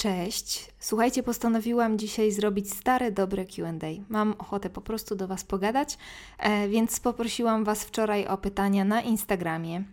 [0.00, 0.72] Cześć.
[0.78, 3.72] Słuchajcie, postanowiłam dzisiaj zrobić stare, dobre QA.
[4.08, 5.98] Mam ochotę po prostu do Was pogadać,
[6.38, 9.84] e, więc poprosiłam Was wczoraj o pytania na Instagramie.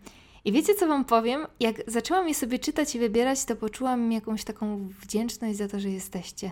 [0.45, 1.47] I wiecie, co Wam powiem?
[1.59, 5.89] Jak zaczęłam je sobie czytać i wybierać, to poczułam jakąś taką wdzięczność za to, że
[5.89, 6.51] jesteście.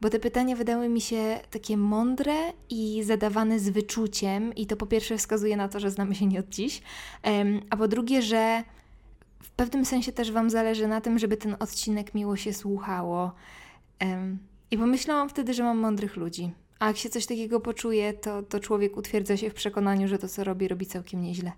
[0.00, 2.34] Bo te pytania wydały mi się takie mądre
[2.70, 6.40] i zadawane z wyczuciem, i to po pierwsze wskazuje na to, że znamy się nie
[6.40, 6.82] od dziś,
[7.70, 8.64] a po drugie, że
[9.42, 13.32] w pewnym sensie też Wam zależy na tym, żeby ten odcinek miło się słuchało.
[14.70, 16.52] I pomyślałam wtedy, że mam mądrych ludzi.
[16.78, 20.28] A jak się coś takiego poczuje, to, to człowiek utwierdza się w przekonaniu, że to,
[20.28, 21.52] co robi, robi całkiem nieźle.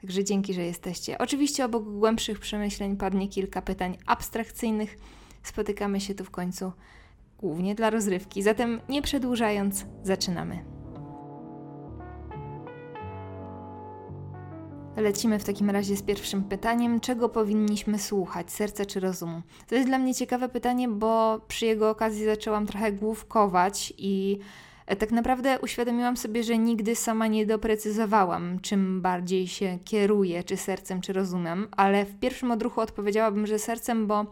[0.00, 1.18] Także dzięki, że jesteście.
[1.18, 4.98] Oczywiście obok głębszych przemyśleń padnie kilka pytań abstrakcyjnych.
[5.42, 6.72] Spotykamy się tu w końcu
[7.38, 8.42] głównie dla rozrywki.
[8.42, 10.79] Zatem nie przedłużając, zaczynamy.
[15.00, 19.42] Lecimy w takim razie z pierwszym pytaniem: czego powinniśmy słuchać, serca czy rozumu?
[19.68, 24.38] To jest dla mnie ciekawe pytanie, bo przy jego okazji zaczęłam trochę główkować i
[24.86, 30.56] e, tak naprawdę uświadomiłam sobie, że nigdy sama nie doprecyzowałam, czym bardziej się kieruję, czy
[30.56, 34.26] sercem, czy rozumem, ale w pierwszym odruchu odpowiedziałabym, że sercem, bo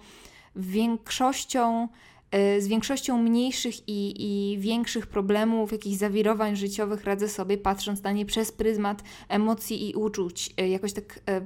[0.57, 1.89] większością
[2.33, 8.27] z większością mniejszych i, i większych problemów, jakichś zawirowań życiowych radzę sobie, patrząc na nie
[8.27, 11.41] przez pryzmat emocji i uczuć, e, jakoś tak e,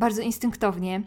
[0.00, 1.02] bardzo instynktownie.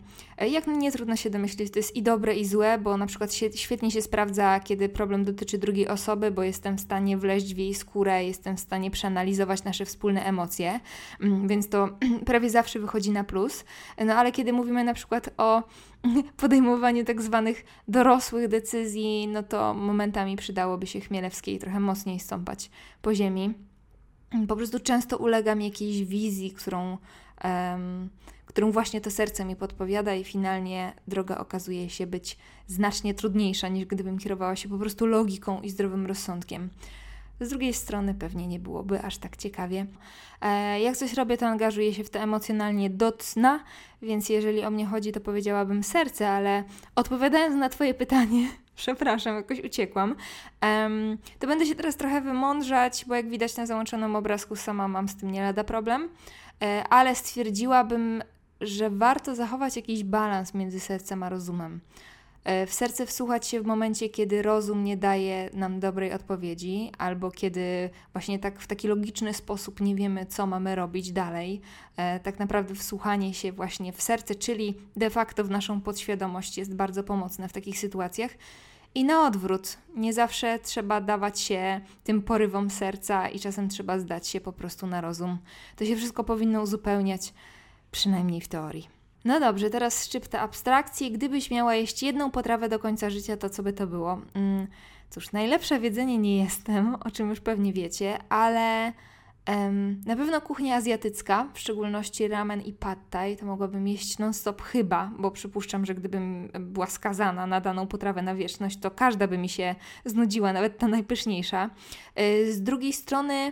[0.51, 3.91] Jak nie trudno się domyślić, to jest i dobre, i złe, bo na przykład świetnie
[3.91, 8.25] się sprawdza, kiedy problem dotyczy drugiej osoby, bo jestem w stanie wleźć w jej skórę,
[8.25, 10.79] jestem w stanie przeanalizować nasze wspólne emocje,
[11.21, 11.89] mm, więc to
[12.25, 13.65] prawie zawsze wychodzi na plus.
[14.05, 15.63] No ale kiedy mówimy na przykład o
[16.43, 22.69] podejmowaniu tak zwanych dorosłych decyzji, no to momentami przydałoby się Chmielewskiej trochę mocniej stąpać
[23.01, 23.53] po ziemi.
[24.47, 26.97] Po prostu często ulegam jakiejś wizji, którą,
[27.43, 28.09] um,
[28.53, 32.37] którą właśnie to serce mi podpowiada, i finalnie droga okazuje się być
[32.67, 36.69] znacznie trudniejsza niż gdybym kierowała się po prostu logiką i zdrowym rozsądkiem.
[37.39, 39.85] Z drugiej strony pewnie nie byłoby aż tak ciekawie.
[40.41, 43.59] E, jak coś robię, to angażuję się w to emocjonalnie do cna,
[44.01, 46.63] więc jeżeli o mnie chodzi, to powiedziałabym serce, ale
[46.95, 50.15] odpowiadając na Twoje pytanie, przepraszam, jakoś uciekłam,
[51.39, 55.15] to będę się teraz trochę wymądrzać, bo jak widać na załączonym obrazku, sama mam z
[55.15, 56.09] tym nie lada problem,
[56.61, 58.23] e, ale stwierdziłabym,
[58.63, 61.79] że warto zachować jakiś balans między sercem a rozumem.
[62.43, 67.31] E, w serce wsłuchać się w momencie, kiedy rozum nie daje nam dobrej odpowiedzi, albo
[67.31, 71.61] kiedy właśnie tak w taki logiczny sposób nie wiemy, co mamy robić dalej.
[71.97, 76.75] E, tak naprawdę wsłuchanie się właśnie w serce, czyli de facto w naszą podświadomość, jest
[76.75, 78.31] bardzo pomocne w takich sytuacjach.
[78.95, 84.27] I na odwrót, nie zawsze trzeba dawać się tym porywom serca i czasem trzeba zdać
[84.27, 85.37] się po prostu na rozum.
[85.75, 87.33] To się wszystko powinno uzupełniać,
[87.93, 88.87] przynajmniej w teorii.
[89.25, 91.11] No dobrze, teraz szczypta abstrakcji.
[91.11, 94.21] Gdybyś miała jeść jedną potrawę do końca życia, to co by to było?
[94.33, 94.67] Mm,
[95.09, 98.93] cóż, najlepsze w jedzeniu nie jestem, o czym już pewnie wiecie, ale
[99.47, 104.61] um, na pewno kuchnia azjatycka, w szczególności ramen i pad thai, to mogłabym jeść non-stop
[104.61, 109.37] chyba, bo przypuszczam, że gdybym była skazana na daną potrawę na wieczność, to każda by
[109.37, 109.75] mi się
[110.05, 111.69] znudziła, nawet ta najpyszniejsza.
[112.15, 113.51] E, z drugiej strony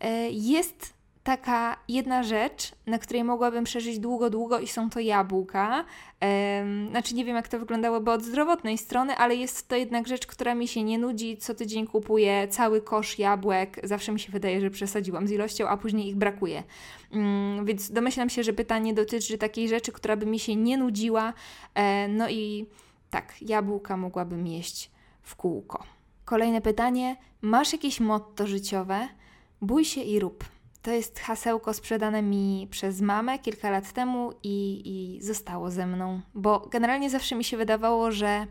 [0.00, 5.84] e, jest taka jedna rzecz, na której mogłabym przeżyć długo, długo i są to jabłka.
[6.90, 10.54] znaczy nie wiem, jak to wyglądałoby od zdrowotnej strony, ale jest to jednak rzecz, która
[10.54, 11.36] mi się nie nudzi.
[11.36, 13.80] Co tydzień kupuję cały kosz jabłek.
[13.82, 16.62] Zawsze mi się wydaje, że przesadziłam z ilością, a później ich brakuje.
[17.12, 21.32] Um, więc domyślam się, że pytanie dotyczy takiej rzeczy, która by mi się nie nudziła.
[21.74, 22.66] E, no i
[23.10, 24.90] tak, jabłka mogłabym jeść
[25.22, 25.84] w kółko.
[26.24, 27.16] Kolejne pytanie.
[27.42, 29.08] Masz jakieś motto życiowe?
[29.60, 30.44] Bój się i rób.
[30.82, 36.20] To jest hasełko sprzedane mi przez mamę kilka lat temu i, i zostało ze mną,
[36.34, 38.46] bo generalnie zawsze mi się wydawało, że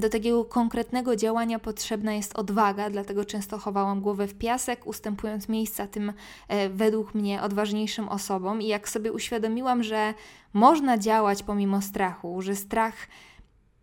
[0.00, 5.86] do takiego konkretnego działania potrzebna jest odwaga, dlatego często chowałam głowę w piasek, ustępując miejsca
[5.86, 6.12] tym
[6.48, 8.62] e, według mnie odważniejszym osobom.
[8.62, 10.14] I jak sobie uświadomiłam, że
[10.52, 12.94] można działać pomimo strachu, że strach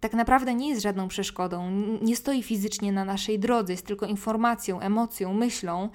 [0.04, 1.72] tak naprawdę nie jest żadną przeszkodą,
[2.02, 5.90] nie stoi fizycznie na naszej drodze, jest tylko informacją, emocją, myślą,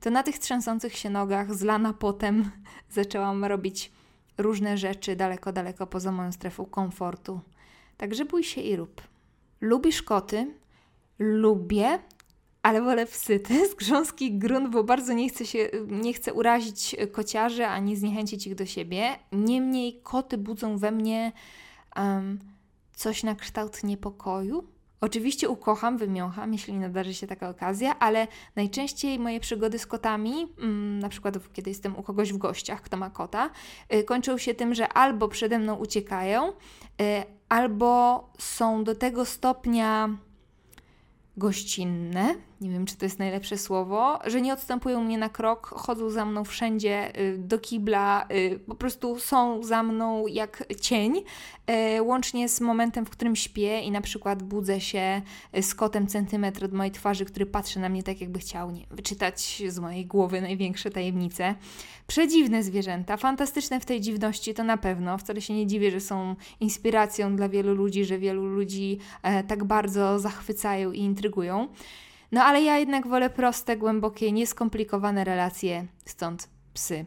[0.00, 2.50] to na tych trzęsących się nogach, zlana potem,
[2.90, 3.92] zaczęłam robić
[4.38, 7.40] różne rzeczy daleko, daleko poza moją strefą komfortu.
[7.96, 9.02] Także bój się i rób.
[9.60, 10.54] Lubisz koty?
[11.18, 11.98] Lubię,
[12.62, 13.40] ale wolę psy.
[13.40, 18.46] To jest grząski grunt, bo bardzo nie chcę, się, nie chcę urazić kociarzy ani zniechęcić
[18.46, 19.18] ich do siebie.
[19.32, 21.32] Niemniej koty budzą we mnie
[21.96, 22.38] um,
[22.96, 24.64] coś na kształt niepokoju.
[25.00, 30.98] Oczywiście ukocham, wymiącham, jeśli nadarzy się taka okazja, ale najczęściej moje przygody z kotami, mm,
[30.98, 33.50] na przykład kiedy jestem u kogoś w gościach, kto ma kota,
[33.94, 36.52] y, kończą się tym, że albo przede mną uciekają, y,
[37.48, 40.16] albo są do tego stopnia
[41.36, 46.10] gościnne, nie wiem czy to jest najlepsze słowo, że nie odstępują mnie na krok, chodzą
[46.10, 51.22] za mną wszędzie y, do kibla, y, po prostu są za mną jak cień,
[51.96, 55.22] y, łącznie z momentem, w którym śpię i na przykład budzę się
[55.60, 59.62] z kotem centymetr od mojej twarzy, który patrzy na mnie tak, jakby chciał nie, wyczytać
[59.68, 61.54] z mojej głowy największe tajemnice.
[62.06, 65.18] Przedziwne zwierzęta, fantastyczne w tej dziwności to na pewno.
[65.18, 69.64] Wcale się nie dziwię, że są inspiracją dla wielu ludzi, że wielu ludzi e, tak
[69.64, 71.68] bardzo zachwycają i intrygują.
[72.32, 77.06] No ale ja jednak wolę proste, głębokie, nieskomplikowane relacje, stąd psy.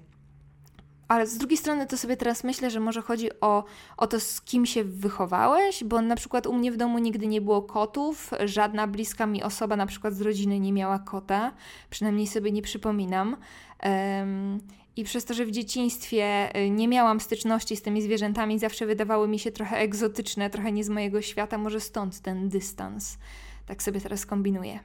[1.08, 3.64] Ale z drugiej strony to sobie teraz myślę, że może chodzi o,
[3.98, 7.42] o to, z kim się wychowałeś, bo na przykład u mnie w domu nigdy nie
[7.42, 11.54] było kotów, żadna bliska mi osoba, na przykład z rodziny, nie miała kota,
[11.90, 13.38] przynajmniej sobie nie przypominam.
[13.84, 14.60] Um,
[14.96, 19.28] i przez to, że w dzieciństwie y, nie miałam styczności z tymi zwierzętami, zawsze wydawały
[19.28, 23.18] mi się trochę egzotyczne, trochę nie z mojego świata, może stąd ten dystans.
[23.66, 24.80] Tak sobie teraz kombinuję.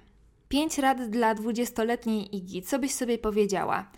[0.48, 2.62] Pięć rad dla dwudziestoletniej Igi.
[2.62, 3.90] Co byś sobie powiedziała?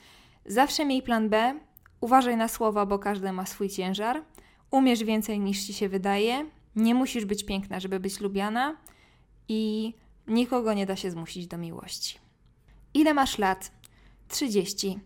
[0.46, 1.60] Zawsze miej plan B,
[2.00, 4.22] uważaj na słowa, bo każdy ma swój ciężar.
[4.70, 6.46] Umiesz więcej niż ci się wydaje.
[6.76, 8.76] Nie musisz być piękna, żeby być lubiana.
[9.48, 9.94] I
[10.26, 12.18] nikogo nie da się zmusić do miłości.
[12.94, 13.72] Ile masz lat?
[14.28, 14.98] 30.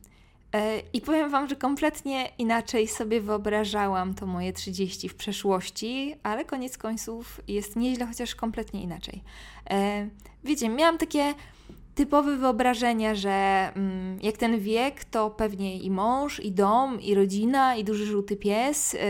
[0.54, 6.44] E, I powiem Wam, że kompletnie inaczej sobie wyobrażałam to moje 30 w przeszłości, ale
[6.44, 9.22] koniec końców jest nieźle, chociaż kompletnie inaczej.
[9.70, 10.08] E,
[10.44, 11.34] wiecie, miałam takie
[11.94, 17.76] typowe wyobrażenia, że mm, jak ten wiek, to pewnie i mąż, i dom, i rodzina,
[17.76, 19.00] i duży żółty pies, yy,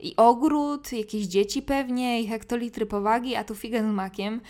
[0.00, 4.40] i ogród, jakieś dzieci pewnie, i hektolitry powagi, a tu figę z makiem.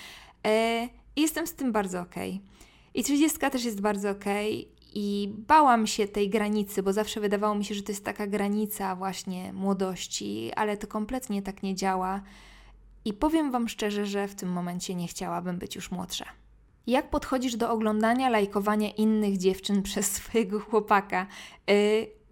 [1.16, 2.30] I jestem z tym bardzo okej.
[2.30, 2.40] Okay.
[2.94, 4.58] I trzydziestka też jest bardzo okej.
[4.60, 4.79] Okay.
[4.94, 8.96] I bałam się tej granicy, bo zawsze wydawało mi się, że to jest taka granica
[8.96, 12.22] właśnie młodości, ale to kompletnie tak nie działa.
[13.04, 16.24] I powiem Wam szczerze, że w tym momencie nie chciałabym być już młodsza.
[16.86, 21.26] Jak podchodzisz do oglądania, lajkowania innych dziewczyn przez swojego chłopaka?
[21.66, 21.74] Yy,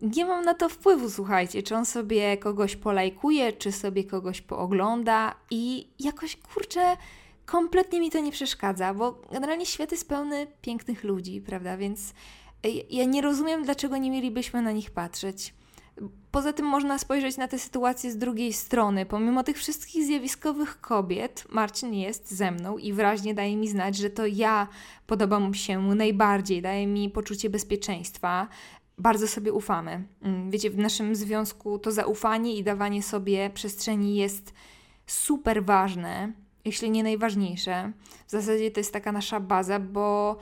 [0.02, 5.34] nie mam na to wpływu, słuchajcie, czy on sobie kogoś polajkuje, czy sobie kogoś poogląda
[5.50, 6.96] i jakoś kurczę,
[7.46, 11.76] kompletnie mi to nie przeszkadza, bo generalnie świat jest pełny pięknych ludzi, prawda?
[11.76, 12.14] Więc
[12.90, 15.54] ja nie rozumiem, dlaczego nie mielibyśmy na nich patrzeć.
[16.30, 19.06] Poza tym można spojrzeć na tę sytuację z drugiej strony.
[19.06, 24.10] Pomimo tych wszystkich zjawiskowych kobiet, Marcin jest ze mną i wyraźnie daje mi znać, że
[24.10, 24.68] to ja
[25.06, 28.48] podobam się mu najbardziej, daje mi poczucie bezpieczeństwa.
[28.98, 30.04] Bardzo sobie ufamy.
[30.22, 34.54] Mm, wiecie, w naszym związku to zaufanie i dawanie sobie przestrzeni jest
[35.06, 36.32] super ważne,
[36.64, 37.92] jeśli nie najważniejsze.
[38.26, 40.36] W zasadzie to jest taka nasza baza, bo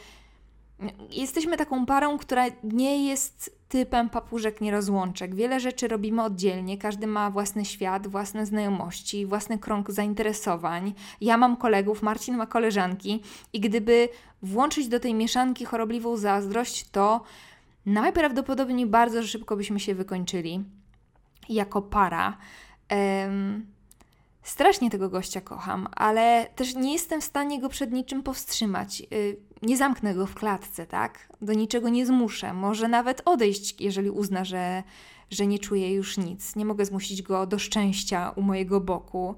[1.11, 5.34] Jesteśmy taką parą, która nie jest typem papużek nierozłączek.
[5.34, 10.94] Wiele rzeczy robimy oddzielnie, każdy ma własny świat, własne znajomości, własny krąg zainteresowań.
[11.20, 14.08] Ja mam kolegów, Marcin ma koleżanki i gdyby
[14.43, 17.22] włączyć do tej mieszanki chorobliwą zazdrość, to
[17.87, 20.64] najprawdopodobniej bardzo szybko byśmy się wykończyli
[21.49, 22.37] jako para.
[22.90, 23.67] Um,
[24.43, 29.02] strasznie tego gościa kocham, ale też nie jestem w stanie go przed niczym powstrzymać.
[29.12, 31.32] Y, nie zamknę go w klatce, tak?
[31.43, 32.53] Do niczego nie zmuszę.
[32.53, 34.82] Może nawet odejść, jeżeli uzna, że,
[35.31, 36.56] że nie czuje już nic.
[36.56, 39.35] Nie mogę zmusić go do szczęścia u mojego boku,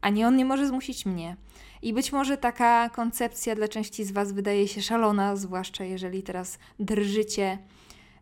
[0.00, 1.36] ani on nie może zmusić mnie.
[1.82, 6.58] I być może taka koncepcja dla części z Was wydaje się szalona, zwłaszcza jeżeli teraz
[6.78, 7.58] drżycie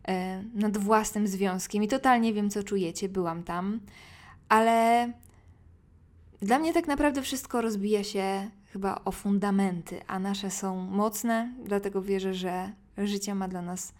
[0.07, 3.79] e, nad własnym związkiem i totalnie wiem, co czujecie, byłam tam,
[4.49, 5.11] ale
[6.41, 12.01] dla mnie tak naprawdę wszystko rozbija się chyba o fundamenty, a nasze są mocne, dlatego
[12.01, 13.93] wierzę, że życie ma dla nas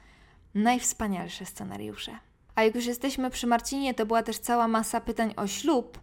[0.56, 2.12] najwspanialsze scenariusze.
[2.56, 6.00] A jak już jesteśmy przy Marcinie, to była też cała masa pytań o ślub,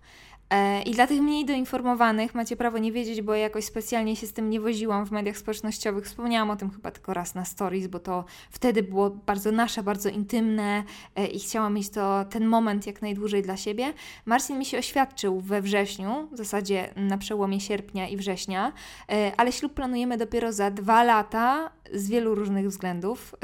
[0.85, 4.33] I dla tych mniej doinformowanych macie prawo nie wiedzieć, bo ja jakoś specjalnie się z
[4.33, 6.05] tym nie woziłam w mediach społecznościowych.
[6.05, 10.09] Wspomniałam o tym chyba tylko raz na stories, bo to wtedy było bardzo nasze, bardzo
[10.09, 10.85] intymne
[11.17, 13.93] e, i chciałam mieć to ten moment jak najdłużej dla siebie.
[14.27, 18.73] Marcin mi się oświadczył we wrześniu, w zasadzie na przełomie sierpnia i września,
[19.09, 23.35] e, ale ślub planujemy dopiero za dwa lata z wielu różnych względów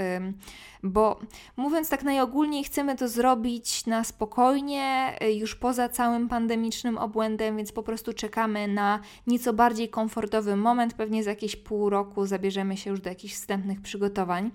[0.84, 1.20] bo
[1.56, 7.82] mówiąc tak najogólniej, chcemy to zrobić na spokojnie, już poza całym pandemicznym obłędem, więc po
[7.82, 10.94] prostu czekamy na nieco bardziej komfortowy moment.
[10.94, 14.50] Pewnie za jakieś pół roku zabierzemy się już do jakichś wstępnych przygotowań.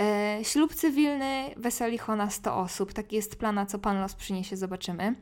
[0.00, 2.92] E, ślub cywilny weseli na 100 osób.
[2.92, 5.14] Taki jest plan, a co Pan los przyniesie, zobaczymy.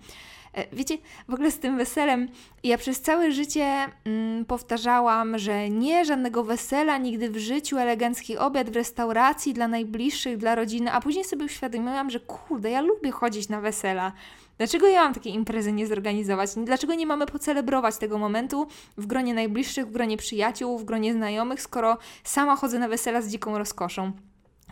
[0.54, 2.28] E, wiecie, w ogóle z tym weselem,
[2.64, 8.71] ja przez całe życie mm, powtarzałam, że nie, żadnego wesela, nigdy w życiu, elegancki obiad
[8.71, 13.49] w restauracji dla najbliższych, dla rodziny, a później sobie uświadomiłam, że kurde, ja lubię chodzić
[13.49, 14.12] na wesela.
[14.59, 16.50] Dlaczego ja mam takie imprezy nie zorganizować?
[16.56, 18.66] Dlaczego nie mamy pocelebrować tego momentu
[18.97, 23.28] w gronie najbliższych, w gronie przyjaciół, w gronie znajomych, skoro sama chodzę na wesela z
[23.28, 24.12] dziką rozkoszą?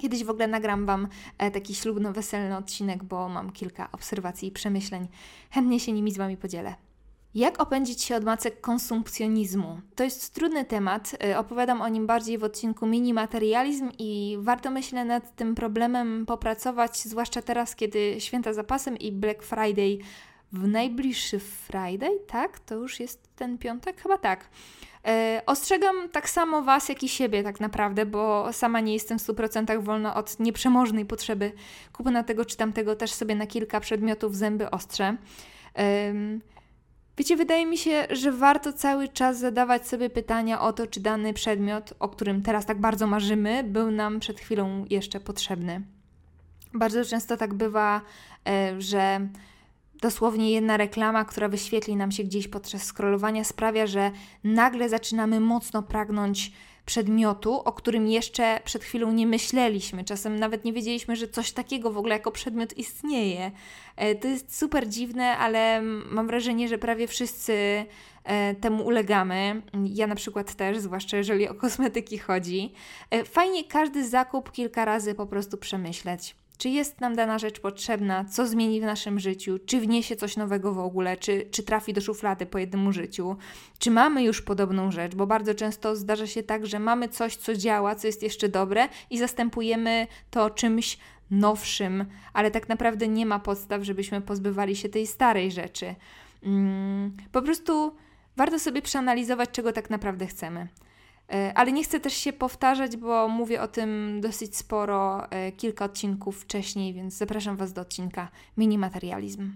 [0.01, 5.09] Kiedyś w ogóle nagram Wam e, taki ślubno-weselny odcinek, bo mam kilka obserwacji i przemyśleń.
[5.51, 6.75] Chętnie się nimi z Wami podzielę.
[7.35, 9.81] Jak opędzić się od macek konsumpcjonizmu?
[9.95, 11.17] To jest trudny temat.
[11.25, 16.27] E, opowiadam o nim bardziej w odcinku Mini Materializm i warto myślę nad tym problemem
[16.27, 19.99] popracować, zwłaszcza teraz, kiedy święta zapasem i Black Friday
[20.53, 22.61] w najbliższy Friday, tak?
[22.61, 24.01] To już jest ten piątek?
[24.03, 24.49] Chyba tak.
[25.07, 29.23] E, ostrzegam tak samo Was, jak i siebie, tak naprawdę, bo sama nie jestem w
[29.23, 31.53] 100% wolna od nieprzemożnej potrzeby
[31.93, 35.17] kupna tego czy tamtego, też sobie na kilka przedmiotów zęby ostrzę.
[37.19, 41.33] Wiecie, wydaje mi się, że warto cały czas zadawać sobie pytania o to, czy dany
[41.33, 45.83] przedmiot, o którym teraz tak bardzo marzymy, był nam przed chwilą jeszcze potrzebny.
[46.75, 48.01] Bardzo często tak bywa,
[48.49, 49.29] e, że
[50.01, 54.11] dosłownie jedna reklama, która wyświetli nam się gdzieś podczas scrollowania, sprawia, że
[54.45, 56.53] nagle zaczynamy mocno pragnąć
[56.87, 60.05] przedmiotu, o którym jeszcze przed chwilą nie myśleliśmy.
[60.05, 63.51] Czasem nawet nie wiedzieliśmy, że coś takiego w ogóle jako przedmiot istnieje.
[63.97, 67.87] E, to jest super dziwne, ale mam wrażenie, że prawie wszyscy
[68.61, 69.63] temu ulegamy.
[69.85, 72.73] Ja na przykład też, zwłaszcza jeżeli o kosmetyki chodzi.
[73.11, 78.25] E, fajnie każdy zakup kilka razy po prostu przemyśleć czy jest nam dana rzecz potrzebna,
[78.25, 82.01] co zmieni w naszym życiu, czy wniesie coś nowego w ogóle, czy, czy trafi do
[82.01, 83.37] szuflady po jednym użyciu,
[83.79, 87.57] czy mamy już podobną rzecz, bo bardzo często zdarza się tak, że mamy coś, co
[87.57, 90.99] działa, co jest jeszcze dobre i zastępujemy to czymś
[91.31, 95.95] nowszym, ale tak naprawdę nie ma podstaw, żebyśmy pozbywali się tej starej rzeczy.
[96.43, 97.97] Mm, po prostu
[98.41, 100.69] warto sobie przeanalizować, czego tak naprawdę chcemy.
[101.33, 105.85] E, ale nie chcę też się powtarzać, bo mówię o tym dosyć sporo e, kilka
[105.85, 109.53] odcinków wcześniej, więc zapraszam Was do odcinka Mini Materializm.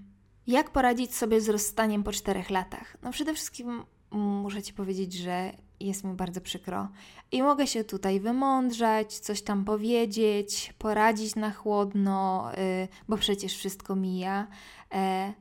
[0.46, 2.96] Jak poradzić sobie z rozstaniem po czterech latach?
[3.02, 6.88] No przede wszystkim muszę Ci powiedzieć, że jest mi bardzo przykro
[7.32, 13.96] i mogę się tutaj wymądrzać, coś tam powiedzieć, poradzić na chłodno, y, bo przecież wszystko
[13.96, 14.46] mija,
[14.94, 15.32] e,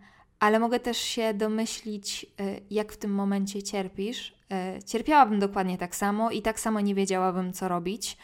[0.44, 5.96] ale mogę też się domyślić, y, jak w tym momencie cierpisz, E, cierpiałabym dokładnie tak
[5.96, 8.18] samo i tak samo nie wiedziałabym, co robić.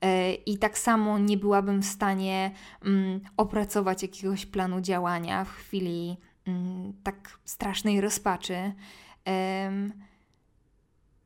[0.00, 2.50] E, I tak samo nie byłabym w stanie
[2.84, 6.16] mm, opracować jakiegoś planu działania w chwili
[6.46, 8.72] mm, tak strasznej rozpaczy.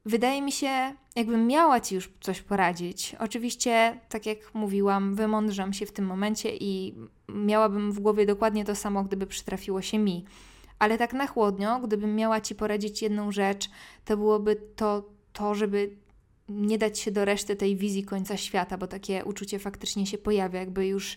[0.04, 3.16] Wydaje mi się, jakbym miała ci już coś poradzić.
[3.18, 6.94] Oczywiście, tak jak mówiłam, wymądrzam się w tym momencie i
[7.28, 10.24] miałabym w głowie dokładnie to samo, gdyby przytrafiło się mi.
[10.78, 13.70] Ale tak na chłodno, gdybym miała Ci poradzić jedną rzecz,
[14.04, 15.96] to byłoby to, to żeby
[16.48, 20.60] nie dać się do reszty tej wizji końca świata, bo takie uczucie faktycznie się pojawia,
[20.60, 21.16] jakby już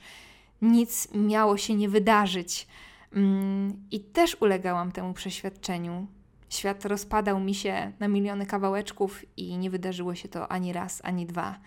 [0.61, 2.67] nic miało się nie wydarzyć.
[3.13, 6.07] Mm, I też ulegałam temu przeświadczeniu.
[6.53, 11.25] Świat rozpadał mi się na miliony kawałeczków i nie wydarzyło się to ani raz, ani
[11.25, 11.59] dwa.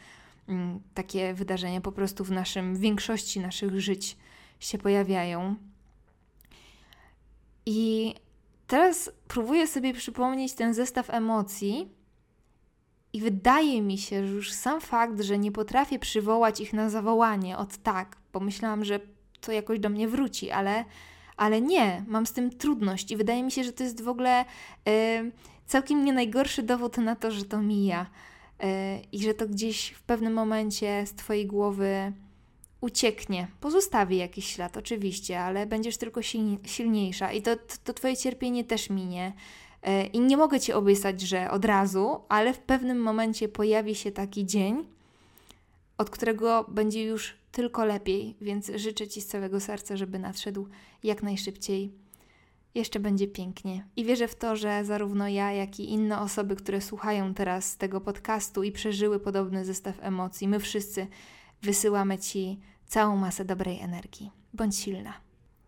[0.49, 4.17] Mm, takie wydarzenia po prostu w naszym w większości naszych żyć
[4.61, 5.55] się pojawiają.
[7.67, 8.15] I
[8.67, 11.97] teraz próbuję sobie przypomnieć ten zestaw emocji,
[13.17, 17.59] i wydaje mi się, że już sam fakt, że nie potrafię przywołać ich na zawołanie
[17.59, 19.01] od tak, pomyślałam, że
[19.41, 20.85] to jakoś do mnie wróci, ale,
[21.37, 24.45] ale nie, mam z tym trudność i wydaje mi się, że to jest w ogóle
[24.87, 24.93] yy,
[25.67, 28.07] całkiem nie najgorszy dowód na to, że to mija
[28.61, 28.67] yy,
[29.13, 32.13] i że to gdzieś w pewnym momencie z Twojej głowy
[32.81, 33.49] ucieknie.
[33.61, 36.21] Pozostawi jakiś ślad, oczywiście, ale będziesz tylko
[36.65, 39.33] silniejsza i to, to, to Twoje cierpienie też minie.
[39.83, 44.13] E, I nie mogę Ci obiecać, że od razu, ale w pewnym momencie pojawi się
[44.13, 44.87] taki dzień,
[45.99, 50.69] od którego będzie już tylko lepiej, więc życzę Ci z całego serca, żeby nadszedł
[51.03, 51.93] jak najszybciej.
[52.75, 53.87] Jeszcze będzie pięknie.
[53.97, 58.01] I wierzę w to, że zarówno ja, jak i inne osoby, które słuchają teraz tego
[58.01, 61.07] podcastu i przeżyły podobny zestaw emocji, my wszyscy
[61.63, 64.31] wysyłamy Ci całą masę dobrej energii.
[64.55, 65.13] Bądź silna.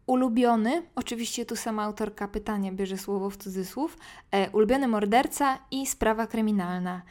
[0.07, 3.99] Ulubiony, oczywiście tu sama autorka pytania bierze słowo w cudzysłów,
[4.30, 7.02] e, ulubiony morderca i sprawa kryminalna.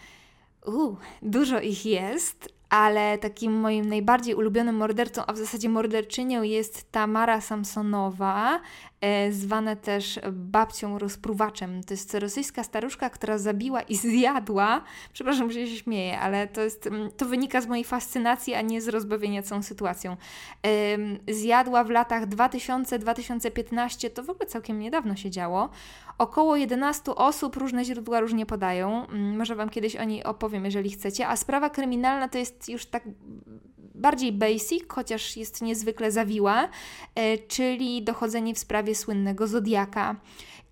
[0.66, 6.92] Uuu, dużo ich jest, ale takim moim najbardziej ulubionym mordercą, a w zasadzie morderczynią jest
[6.92, 8.60] Tamara Samsonowa
[9.02, 11.84] e, zwane też babcią rozpruwaczem.
[11.84, 14.82] To jest rosyjska staruszka, która zabiła i zjadła,
[15.14, 18.82] przepraszam, że się śmieję, ale to, jest, mm, to wynika z mojej fascynacji, a nie
[18.82, 20.18] z rozbawienia całą sytuacją.
[21.28, 25.70] Zjadła w latach 2000-2015, to w ogóle całkiem niedawno się działo,
[26.18, 29.08] około 11 osób, różne źródła różnie podają.
[29.08, 31.28] Mm, może Wam kiedyś o niej opowiem, jeżeli chcecie.
[31.28, 33.04] A sprawa kryminalna to jest już tak
[33.96, 36.70] bardziej basic, chociaż jest niezwykle zawiła,
[37.16, 40.16] e, czyli dochodzenie w sprawie słynnego Zodiaka.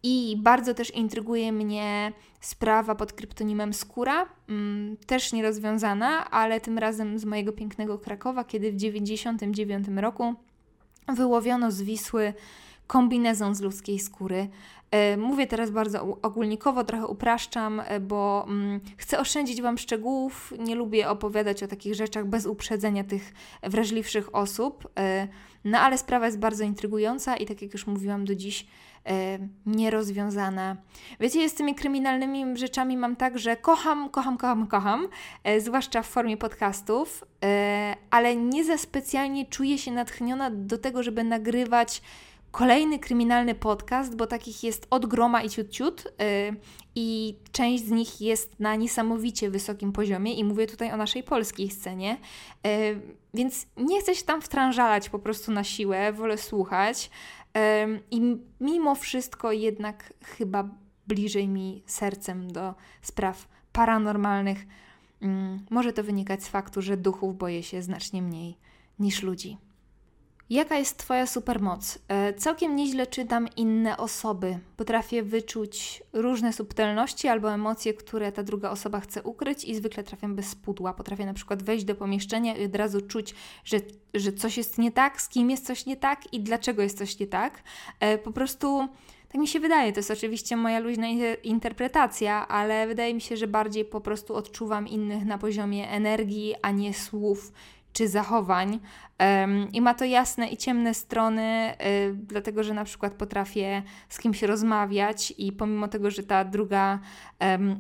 [0.04, 7.20] I bardzo też intryguje mnie sprawa pod kryptonimem Skóra, mm, też nierozwiązana, ale tym razem
[7.20, 10.36] z mojego pięknego Krakowa, kiedy w 1999 roku
[11.08, 12.34] wyłowiono z Wisły
[12.88, 14.50] kombinezon z ludzkiej skóry.
[14.96, 20.54] E, mówię teraz bardzo ogólnikowo, trochę upraszczam, e, bo mm, chcę oszczędzić Wam szczegółów.
[20.60, 24.88] Nie lubię opowiadać o takich rzeczach bez uprzedzenia tych wrażliwszych osób.
[25.00, 25.28] E,
[25.64, 28.68] no ale sprawa jest bardzo intrygująca i tak jak już mówiłam do dziś,
[29.66, 30.78] nierozwiązana.
[31.20, 35.08] Wiecie, z tymi kryminalnymi rzeczami mam tak, że kocham, kocham, kocham, kocham,
[35.60, 37.24] zwłaszcza w formie podcastów,
[38.12, 42.02] ale nie za specjalnie czuję się natchniona do tego, żeby nagrywać
[42.56, 46.56] kolejny kryminalny podcast, bo takich jest od groma i ciut ciut yy,
[46.96, 51.70] i część z nich jest na niesamowicie wysokim poziomie i mówię tutaj o naszej polskiej
[51.70, 52.18] scenie,
[52.64, 52.72] yy,
[53.34, 57.10] więc nie chcę się tam wtrążalać po prostu na siłę, wolę słuchać
[57.56, 57.62] yy,
[58.12, 60.70] i mimo wszystko jednak chyba
[61.08, 64.66] bliżej mi sercem do spraw paranormalnych.
[65.22, 68.58] Mm, może to wynikać z faktu, że duchów boję się znacznie mniej
[69.00, 69.65] niż ludzi.
[70.50, 72.00] Jaka jest Twoja supermoc?
[72.08, 74.60] E, całkiem nieźle czytam inne osoby.
[74.78, 80.36] Potrafię wyczuć różne subtelności albo emocje, które ta druga osoba chce ukryć i zwykle trafiam
[80.36, 80.94] bez pudła.
[80.94, 83.78] Potrafię na przykład wejść do pomieszczenia i od razu czuć, że,
[84.14, 87.20] że coś jest nie tak, z kim jest coś nie tak i dlaczego jest coś
[87.20, 87.64] nie tak.
[88.00, 88.88] E, po prostu
[89.36, 91.08] tak mi się wydaje, to jest oczywiście moja luźna
[91.44, 96.72] interpretacja, ale wydaje mi się, że bardziej po prostu odczuwam innych na poziomie energii, a
[96.72, 97.52] nie słów
[97.96, 98.80] czy zachowań.
[99.74, 104.44] I ma to jasne i ciemne strony, y, dlatego że na przykład potrafię z kimś
[104.44, 107.00] rozmawiać i pomimo tego, że ta druga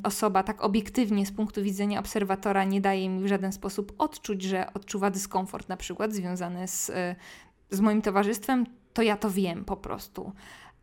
[0.04, 4.74] osoba tak obiektywnie z punktu widzenia obserwatora nie daje mi w żaden sposób odczuć, że
[4.74, 7.16] odczuwa dyskomfort na przykład związany z, y,
[7.70, 10.32] z moim towarzystwem, to ja to wiem po prostu.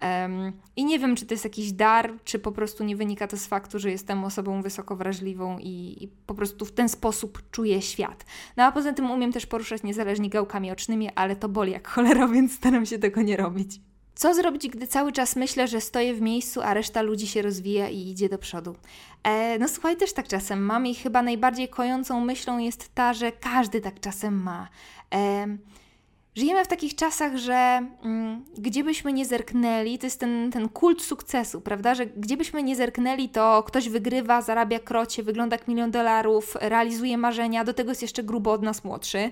[0.03, 3.37] Um, I nie wiem, czy to jest jakiś dar, czy po prostu nie wynika to
[3.37, 7.83] z faktu, że jestem osobą wysoko wrażliwą i, i, po prostu w ten sposób czuję
[7.83, 8.25] świat.
[8.57, 12.29] No a poza tym umiem też poruszać niezależnie gałkami ocznymi, ale to boli jak cholera,
[12.35, 13.81] więc staram się tego nie robić.
[14.15, 17.89] Co zrobić, gdy cały czas myślę, że stoję w miejscu, a reszta ludzi się rozwija
[17.89, 18.77] i idzie do przodu?
[19.23, 23.33] E, no słuchaj, też tak czasem mam i chyba najbardziej kojącą myślą jest ta, że
[23.33, 24.69] każdy tak czasem ma.
[25.15, 25.47] E,
[26.35, 31.03] Żyjemy w takich czasach, że mm, gdzie byśmy nie zerknęli, to jest ten, ten kult
[31.03, 31.95] sukcesu, prawda?
[31.95, 37.19] Że gdzie byśmy nie zerknęli, to ktoś wygrywa, zarabia krocie, wygląda jak milion dolarów, realizuje
[37.19, 39.31] marzenia, do tego jest jeszcze grubo od nas młodszy.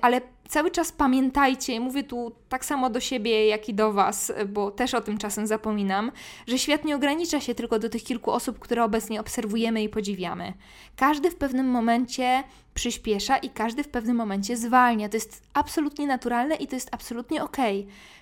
[0.00, 4.70] Ale cały czas pamiętajcie, mówię tu tak samo do siebie, jak i do Was, bo
[4.70, 6.12] też o tym czasem zapominam,
[6.46, 10.52] że świat nie ogranicza się tylko do tych kilku osób, które obecnie obserwujemy i podziwiamy.
[10.96, 12.42] Każdy w pewnym momencie
[12.76, 15.08] przyspiesza i każdy w pewnym momencie zwalnia.
[15.08, 17.56] To jest absolutnie naturalne i to jest absolutnie ok.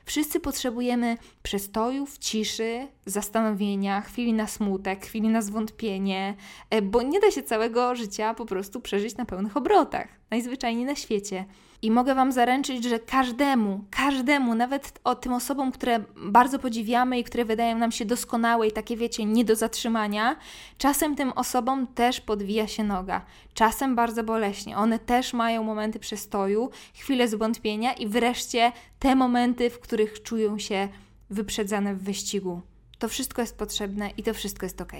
[0.04, 6.34] Wszyscy potrzebujemy przestojów, ciszy, zastanowienia, chwili na smutek, chwili na zwątpienie,
[6.70, 10.94] e, bo nie da się całego życia po prostu przeżyć na pełnych obrotach, najzwyczajniej na
[10.94, 11.44] świecie.
[11.82, 17.24] I mogę Wam zaręczyć, że każdemu, każdemu, nawet o tym osobom, które bardzo podziwiamy i
[17.24, 20.36] które wydają nam się doskonałe i takie, wiecie, nie do zatrzymania,
[20.78, 23.24] czasem tym osobom też podwija się noga.
[23.54, 24.76] Czasem bardzo boleśnie.
[24.76, 30.88] One też mają momenty przestoju, chwile zwątpienia i wreszcie te momenty, w których czują się
[31.30, 32.60] wyprzedzane w wyścigu.
[32.98, 34.92] To wszystko jest potrzebne i to wszystko jest ok.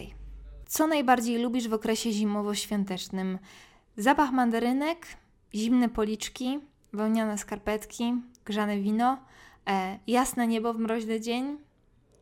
[0.67, 3.39] Co najbardziej lubisz w okresie zimowo-świątecznym?
[3.97, 5.07] Zapach mandarynek,
[5.55, 6.59] zimne policzki,
[6.93, 8.15] wełniane skarpetki,
[8.45, 9.19] grzane wino,
[9.69, 11.57] e, jasne niebo w mroźny dzień,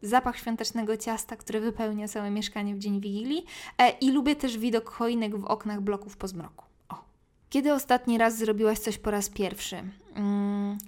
[0.03, 3.45] zapach świątecznego ciasta, który wypełnia całe mieszkanie w dzień Wigilii
[3.79, 6.65] e, i lubię też widok choinek w oknach bloków po zmroku.
[6.89, 7.05] O.
[7.51, 9.77] Kiedy ostatni raz zrobiłaś coś po raz pierwszy?
[10.15, 10.79] Mm,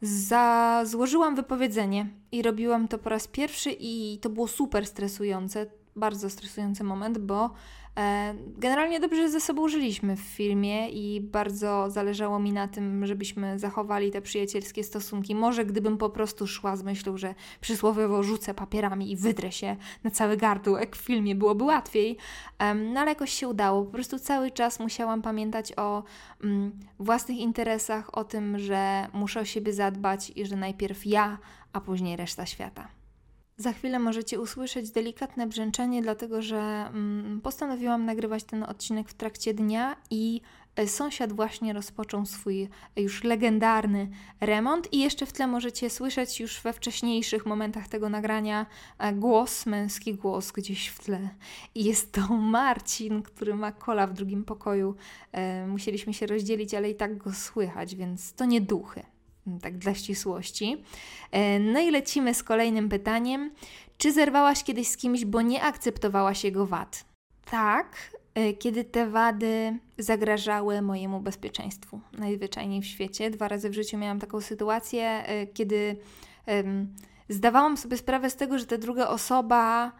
[0.00, 0.82] za...
[0.86, 6.84] Złożyłam wypowiedzenie i robiłam to po raz pierwszy i to było super stresujące bardzo stresujący
[6.84, 7.50] moment, bo
[7.98, 13.58] e, generalnie dobrze ze sobą żyliśmy w filmie i bardzo zależało mi na tym, żebyśmy
[13.58, 15.34] zachowali te przyjacielskie stosunki.
[15.34, 20.10] Może gdybym po prostu szła z myślą, że przysłowiowo rzucę papierami i wydrę się na
[20.10, 22.16] cały gardło, jak w filmie, byłoby łatwiej.
[22.92, 23.84] no ale jakoś się udało.
[23.84, 26.02] Po prostu cały czas musiałam pamiętać o
[26.44, 31.38] mm, własnych interesach, o tym, że muszę o siebie zadbać i że najpierw ja,
[31.72, 33.03] a później reszta świata.
[33.56, 39.54] Za chwilę możecie usłyszeć delikatne brzęczenie, dlatego że mm, postanowiłam nagrywać ten odcinek w trakcie
[39.54, 40.40] dnia i
[40.76, 46.60] e, sąsiad właśnie rozpoczął swój już legendarny remont i jeszcze w tle możecie słyszeć już
[46.60, 48.66] we wcześniejszych momentach tego nagrania
[48.98, 51.28] e, głos, męski głos gdzieś w tle.
[51.74, 54.94] I jest to Marcin, który ma kola w drugim pokoju.
[55.32, 59.13] E, musieliśmy się rozdzielić, ale i tak go słychać, więc to nie duchy
[59.62, 60.84] tak dla ścisłości.
[61.30, 63.50] E, no i lecimy z kolejnym pytaniem.
[63.98, 67.04] Czy zerwałaś kiedyś z kimś, bo nie akceptowałaś jego wad?
[67.50, 72.00] Tak, e, kiedy te wady zagrażały mojemu bezpieczeństwu.
[72.18, 73.30] Najzwyczajniej w świecie.
[73.30, 75.96] Dwa razy w życiu miałam taką sytuację, e, kiedy
[77.28, 79.92] zdawałam sobie sprawę z tego, że ta druga osoba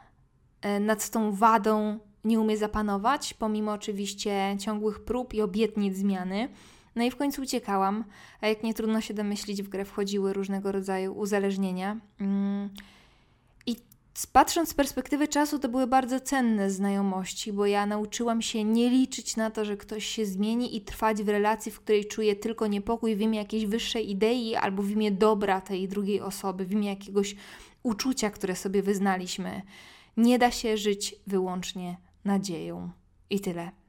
[0.80, 6.48] nad tą wadą nie umie zapanować, pomimo oczywiście ciągłych prób i obietnic zmiany.
[6.96, 8.04] No i w końcu uciekałam,
[8.40, 12.00] a jak nie trudno się domyślić, w grę wchodziły różnego rodzaju uzależnienia.
[12.20, 12.70] Mm.
[13.66, 13.76] I
[14.32, 19.36] patrząc z perspektywy czasu, to były bardzo cenne znajomości, bo ja nauczyłam się nie liczyć
[19.36, 23.16] na to, że ktoś się zmieni i trwać w relacji, w której czuję tylko niepokój
[23.16, 27.36] w imię jakiejś wyższej idei albo w imię dobra tej drugiej osoby, w imię jakiegoś
[27.82, 29.62] uczucia, które sobie wyznaliśmy.
[30.16, 32.90] Nie da się żyć wyłącznie nadzieją.
[33.30, 33.83] I tyle.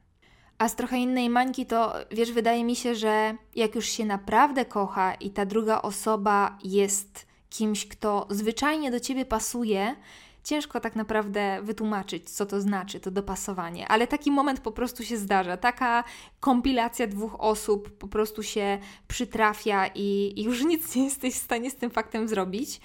[0.58, 4.64] A z trochę innej mańki to, wiesz, wydaje mi się, że jak już się naprawdę
[4.64, 9.96] kocha i ta druga osoba jest kimś, kto zwyczajnie do ciebie pasuje,
[10.44, 15.16] ciężko tak naprawdę wytłumaczyć, co to znaczy, to dopasowanie, ale taki moment po prostu się
[15.16, 15.56] zdarza.
[15.56, 16.04] Taka
[16.40, 21.70] kompilacja dwóch osób po prostu się przytrafia i, i już nic nie jesteś w stanie
[21.70, 22.80] z tym faktem zrobić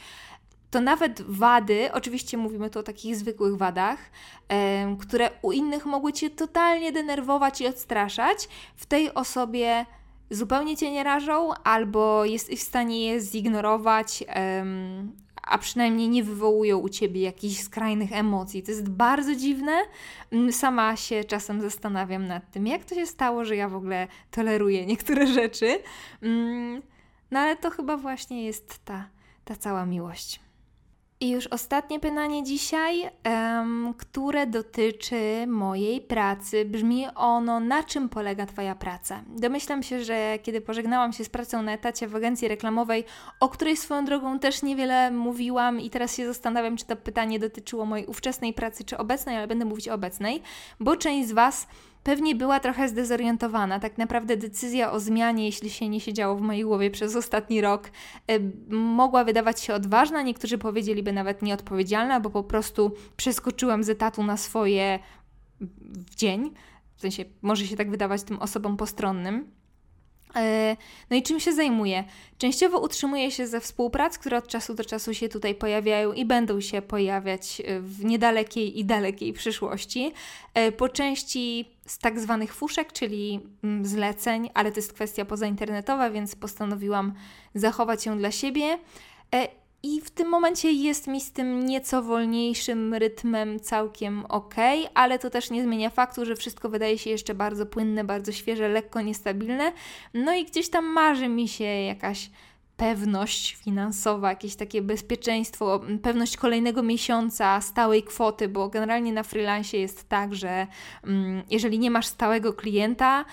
[0.71, 3.99] to nawet wady, oczywiście mówimy tu o takich zwykłych wadach,
[4.99, 9.85] które u innych mogły cię totalnie denerwować i odstraszać, w tej osobie
[10.29, 14.23] zupełnie cię nie rażą, albo jesteś w stanie je zignorować,
[15.43, 18.63] a przynajmniej nie wywołują u ciebie jakichś skrajnych emocji.
[18.63, 19.71] To jest bardzo dziwne.
[20.31, 24.07] Mm, sama się czasem zastanawiam nad tym, jak to się stało, że ja w ogóle
[24.31, 25.79] toleruję niektóre rzeczy.
[26.21, 26.81] Mm,
[27.31, 29.07] no ale to chyba właśnie jest ta,
[29.45, 30.39] ta cała miłość.
[31.21, 36.65] I już ostatnie pytanie dzisiaj, um, które dotyczy mojej pracy.
[36.65, 39.23] Brzmi ono, na czym polega Twoja praca?
[39.27, 43.03] Domyślam się, że kiedy pożegnałam się z pracą na etacie w agencji reklamowej,
[43.39, 47.85] o której swoją drogą też niewiele mówiłam i teraz się zastanawiam, czy to pytanie dotyczyło
[47.85, 50.41] mojej ówczesnej pracy, czy obecnej, ale będę mówić o obecnej,
[50.79, 51.67] bo część z Was
[52.03, 53.79] pewnie była trochę zdezorientowana.
[53.79, 57.91] Tak naprawdę decyzja o zmianie, jeśli się nie siedziało w mojej głowie przez ostatni rok,
[58.31, 64.23] y, mogła wydawać się odważna, niektórzy powiedzieliby nawet nieodpowiedzialna, bo po prostu przeskoczyłam z etatu
[64.23, 64.99] na swoje
[65.79, 66.53] w dzień.
[66.95, 69.51] W sensie może się tak wydawać tym osobom postronnym.
[70.35, 70.77] E,
[71.09, 72.03] no i czym się zajmuję?
[72.37, 76.61] Częściowo utrzymuję się ze współprac, które od czasu do czasu się tutaj pojawiają i będą
[76.61, 80.13] się pojawiać e, w niedalekiej i dalekiej przyszłości.
[80.53, 86.09] E, po części z tak zwanych fuszek, czyli mm, zleceń, ale to jest kwestia pozainternetowa,
[86.09, 87.13] więc postanowiłam
[87.55, 88.77] zachować ją dla siebie.
[89.83, 94.55] I w tym momencie jest mi z tym nieco wolniejszym rytmem całkiem ok,
[94.93, 98.69] ale to też nie zmienia faktu, że wszystko wydaje się jeszcze bardzo płynne, bardzo świeże,
[98.69, 99.71] lekko niestabilne.
[100.13, 102.29] No i gdzieś tam marzy mi się jakaś
[102.81, 110.09] pewność finansowa, jakieś takie bezpieczeństwo, pewność kolejnego miesiąca, stałej kwoty, bo generalnie na freelance jest
[110.09, 110.67] tak, że
[111.49, 113.25] jeżeli nie masz stałego klienta,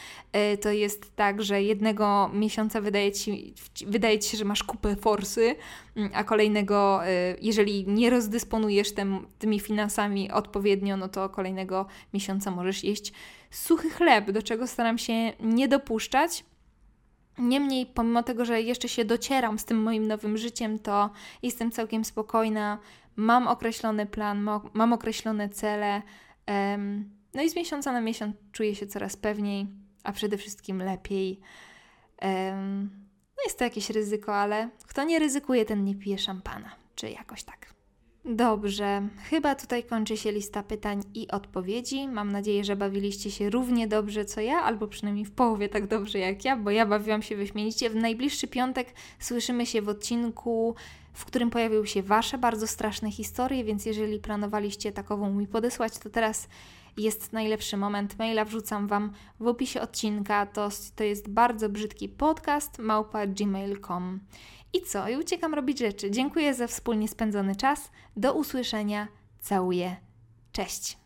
[0.52, 3.54] y, to jest tak, że jednego miesiąca wydaje ci,
[3.86, 5.56] wydaje ci się, że masz kupę forsy,
[6.14, 12.84] a kolejnego, y, jeżeli nie rozdysponujesz tym, tymi finansami odpowiednio, no to kolejnego miesiąca możesz
[12.84, 13.12] jeść
[13.50, 16.44] suchy chleb, do czego staram się nie dopuszczać.
[17.38, 21.10] Niemniej, pomimo tego, że jeszcze się docieram z tym moim nowym życiem, to
[21.42, 22.78] jestem całkiem spokojna,
[23.16, 26.02] mam określony plan, mam określone cele.
[27.34, 29.66] no i z miesiąca na miesiąc czuję się coraz pewniej,
[30.04, 31.40] a przede wszystkim lepiej.
[33.36, 37.42] no jest to jakieś ryzyko, ale kto nie ryzykuje, ten nie pije szampana, czy jakoś
[37.42, 37.77] tak.
[38.30, 42.08] Dobrze, chyba tutaj kończy się lista pytań i odpowiedzi.
[42.08, 46.18] Mam nadzieję, że bawiliście się równie dobrze co ja, albo przynajmniej w połowie tak dobrze
[46.18, 47.90] jak ja, bo ja bawiłam się wyśmienicie.
[47.90, 50.74] W najbliższy piątek słyszymy się w odcinku,
[51.12, 56.10] w którym pojawiły się Wasze bardzo straszne historie, więc jeżeli planowaliście takową mi podesłać, to
[56.10, 56.48] teraz
[56.96, 58.18] jest najlepszy moment.
[58.18, 60.46] Maila wrzucam Wam w opisie odcinka.
[60.46, 62.78] To, to jest bardzo brzydki podcast
[63.28, 64.20] gmail.com.
[64.72, 65.08] I co?
[65.08, 66.10] I uciekam robić rzeczy.
[66.10, 67.90] Dziękuję za wspólnie spędzony czas.
[68.16, 69.08] Do usłyszenia.
[69.40, 69.96] Całuję.
[70.52, 70.98] Cześć.